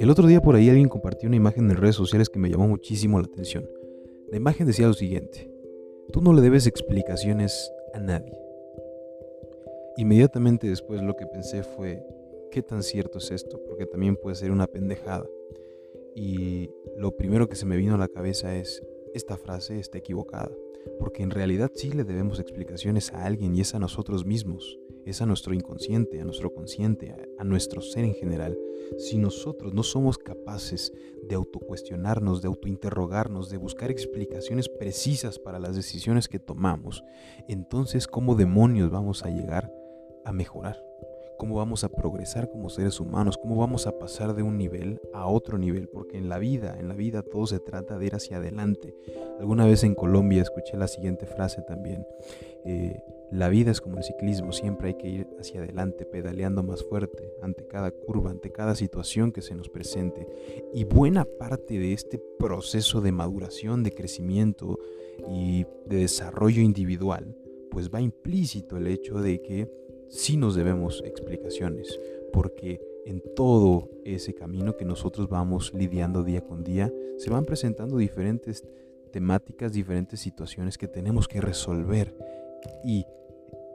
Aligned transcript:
El 0.00 0.08
otro 0.08 0.26
día 0.26 0.40
por 0.40 0.54
ahí 0.54 0.70
alguien 0.70 0.88
compartió 0.88 1.28
una 1.28 1.36
imagen 1.36 1.70
en 1.70 1.76
redes 1.76 1.94
sociales 1.94 2.30
que 2.30 2.38
me 2.38 2.48
llamó 2.48 2.66
muchísimo 2.66 3.20
la 3.20 3.26
atención. 3.26 3.68
La 4.30 4.38
imagen 4.38 4.66
decía 4.66 4.86
lo 4.86 4.94
siguiente, 4.94 5.52
tú 6.10 6.22
no 6.22 6.32
le 6.32 6.40
debes 6.40 6.66
explicaciones 6.66 7.70
a 7.92 8.00
nadie. 8.00 8.32
Inmediatamente 9.98 10.66
después 10.66 11.02
lo 11.02 11.16
que 11.16 11.26
pensé 11.26 11.62
fue, 11.62 12.02
¿qué 12.50 12.62
tan 12.62 12.82
cierto 12.82 13.18
es 13.18 13.30
esto? 13.30 13.60
Porque 13.68 13.84
también 13.84 14.16
puede 14.16 14.36
ser 14.36 14.52
una 14.52 14.66
pendejada. 14.66 15.26
Y 16.16 16.70
lo 16.96 17.14
primero 17.14 17.50
que 17.50 17.56
se 17.56 17.66
me 17.66 17.76
vino 17.76 17.94
a 17.94 17.98
la 17.98 18.08
cabeza 18.08 18.56
es, 18.56 18.82
esta 19.14 19.36
frase 19.36 19.78
está 19.78 19.98
equivocada, 19.98 20.50
porque 20.98 21.22
en 21.22 21.30
realidad 21.30 21.70
sí 21.74 21.90
le 21.90 22.04
debemos 22.04 22.38
explicaciones 22.38 23.12
a 23.12 23.24
alguien 23.24 23.54
y 23.54 23.60
es 23.60 23.74
a 23.74 23.78
nosotros 23.78 24.24
mismos, 24.24 24.78
es 25.04 25.20
a 25.20 25.26
nuestro 25.26 25.54
inconsciente, 25.54 26.20
a 26.20 26.24
nuestro 26.24 26.52
consciente, 26.52 27.14
a, 27.38 27.44
nuestro 27.44 27.80
ser 27.80 28.04
en 28.04 28.14
general. 28.14 28.58
Si 28.98 29.18
nosotros 29.18 29.74
no 29.74 29.82
somos 29.82 30.18
capaces 30.18 30.92
de 31.22 31.34
autocuestionarnos, 31.34 32.42
de 32.42 32.48
autointerrogarnos, 32.48 33.50
de 33.50 33.56
buscar 33.56 33.90
explicaciones 33.90 34.68
precisas 34.68 35.38
para 35.38 35.58
las 35.58 35.76
decisiones 35.76 36.28
que 36.28 36.38
tomamos, 36.38 37.04
entonces 37.48 38.06
¿cómo 38.06 38.34
demonios 38.34 38.90
vamos 38.90 39.24
a 39.24 39.30
llegar 39.30 39.72
a 40.24 40.32
mejorar? 40.32 40.89
Cómo 41.38 41.56
vamos 41.56 41.84
a 41.84 41.88
progresar 41.88 42.50
como 42.50 42.68
seres 42.68 43.00
humanos, 43.00 43.38
cómo 43.38 43.56
vamos 43.56 43.86
a 43.86 43.98
pasar 43.98 44.34
de 44.34 44.42
un 44.42 44.58
nivel 44.58 45.00
a 45.12 45.26
otro 45.26 45.58
nivel, 45.58 45.88
porque 45.88 46.18
en 46.18 46.28
la 46.28 46.38
vida, 46.38 46.76
en 46.78 46.88
la 46.88 46.94
vida 46.94 47.22
todo 47.22 47.46
se 47.46 47.60
trata 47.60 47.98
de 47.98 48.06
ir 48.06 48.14
hacia 48.14 48.38
adelante. 48.38 48.94
Alguna 49.38 49.66
vez 49.66 49.84
en 49.84 49.94
Colombia 49.94 50.42
escuché 50.42 50.76
la 50.76 50.88
siguiente 50.88 51.26
frase 51.26 51.62
también, 51.62 52.06
eh, 52.64 53.00
la 53.30 53.48
vida 53.48 53.70
es 53.70 53.80
como 53.80 53.98
el 53.98 54.02
ciclismo, 54.02 54.50
siempre 54.52 54.88
hay 54.88 54.94
que 54.94 55.08
ir 55.08 55.28
hacia 55.38 55.62
adelante, 55.62 56.04
pedaleando 56.04 56.64
más 56.64 56.82
fuerte 56.82 57.32
ante 57.40 57.64
cada 57.66 57.92
curva, 57.92 58.30
ante 58.30 58.50
cada 58.50 58.74
situación 58.74 59.30
que 59.30 59.40
se 59.40 59.54
nos 59.54 59.68
presente. 59.68 60.26
Y 60.74 60.82
buena 60.82 61.24
parte 61.24 61.78
de 61.78 61.92
este 61.92 62.20
proceso 62.38 63.00
de 63.00 63.12
maduración, 63.12 63.84
de 63.84 63.92
crecimiento 63.92 64.80
y 65.28 65.64
de 65.86 65.98
desarrollo 65.98 66.60
individual, 66.60 67.36
pues 67.70 67.88
va 67.88 68.00
implícito 68.00 68.76
el 68.76 68.88
hecho 68.88 69.20
de 69.20 69.40
que 69.40 69.70
sí 70.10 70.36
nos 70.36 70.54
debemos 70.54 71.02
explicaciones, 71.06 71.98
porque 72.32 72.80
en 73.06 73.22
todo 73.34 73.88
ese 74.04 74.34
camino 74.34 74.76
que 74.76 74.84
nosotros 74.84 75.28
vamos 75.28 75.72
lidiando 75.72 76.22
día 76.22 76.42
con 76.42 76.62
día, 76.62 76.92
se 77.16 77.30
van 77.30 77.44
presentando 77.44 77.96
diferentes 77.96 78.64
temáticas, 79.10 79.72
diferentes 79.72 80.20
situaciones 80.20 80.78
que 80.78 80.88
tenemos 80.88 81.26
que 81.28 81.40
resolver 81.40 82.14
y 82.84 83.06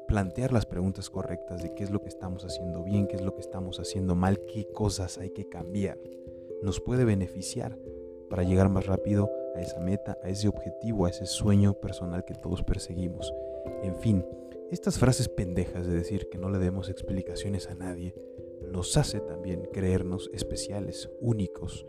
plantear 0.08 0.54
las 0.54 0.66
preguntas 0.66 1.10
correctas 1.10 1.64
de 1.64 1.74
qué 1.74 1.84
es 1.84 1.90
lo 1.90 2.02
que 2.02 2.10
estamos 2.10 2.46
haciendo 2.46 2.84
bien, 2.84 3.08
qué 3.08 3.16
es 3.16 3.22
lo 3.22 3.34
que 3.34 3.42
estamos 3.42 3.80
haciendo 3.80 4.16
mal, 4.16 4.40
qué 4.46 4.68
cosas 4.72 5.18
hay 5.18 5.32
que 5.32 5.50
cambiar. 5.50 5.98
Nos 6.62 6.80
puede 6.80 7.06
beneficiar 7.06 7.78
para 8.30 8.44
llegar 8.44 8.70
más 8.70 8.86
rápido 8.86 9.30
a 9.56 9.62
esa 9.62 9.80
meta, 9.80 10.18
a 10.24 10.30
ese 10.30 10.48
objetivo, 10.48 11.06
a 11.06 11.10
ese 11.10 11.26
sueño 11.26 11.74
personal 11.74 12.24
que 12.26 12.36
todos 12.36 12.64
perseguimos. 12.64 13.34
En 13.84 13.96
fin, 13.96 14.24
estas 14.72 14.98
frases 15.00 15.30
pendejas 15.30 15.88
de 15.88 15.94
decir 15.94 16.28
que 16.30 16.38
no 16.38 16.50
le 16.50 16.58
demos 16.58 16.90
explicaciones 16.90 17.68
a 17.68 17.76
nadie 17.76 18.16
nos 18.72 18.98
hace 18.98 19.20
también 19.20 19.70
creernos 19.72 20.30
especiales, 20.34 21.10
únicos, 21.22 21.86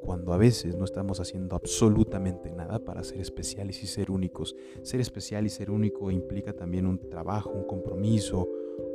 cuando 0.00 0.32
a 0.32 0.38
veces 0.38 0.76
no 0.76 0.84
estamos 0.84 1.20
haciendo 1.20 1.56
absolutamente 1.56 2.50
nada 2.50 2.78
para 2.78 3.04
ser 3.04 3.20
especiales 3.20 3.82
y 3.82 3.86
ser 3.86 4.10
únicos. 4.10 4.56
Ser 4.82 5.00
especial 5.00 5.44
y 5.44 5.50
ser 5.50 5.70
único 5.70 6.10
implica 6.10 6.54
también 6.54 6.86
un 6.86 7.10
trabajo, 7.10 7.50
un 7.50 7.64
compromiso, 7.64 8.48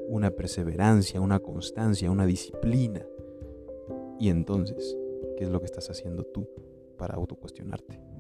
una 0.07 0.31
perseverancia, 0.31 1.21
una 1.21 1.39
constancia, 1.39 2.09
una 2.09 2.25
disciplina. 2.25 3.05
Y 4.19 4.29
entonces, 4.29 4.97
¿qué 5.37 5.43
es 5.43 5.49
lo 5.49 5.59
que 5.59 5.65
estás 5.65 5.89
haciendo 5.89 6.23
tú 6.23 6.47
para 6.97 7.15
autocuestionarte? 7.15 8.14